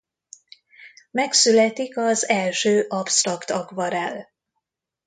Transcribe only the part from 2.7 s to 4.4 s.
absztrakt akvarell.